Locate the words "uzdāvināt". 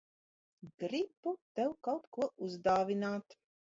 2.49-3.43